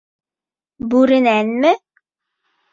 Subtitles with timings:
[0.95, 1.75] Бүренәнме?